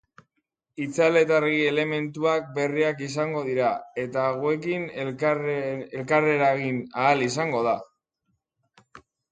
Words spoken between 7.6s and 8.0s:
da.